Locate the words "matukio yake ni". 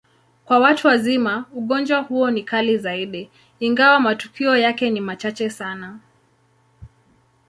3.99-5.01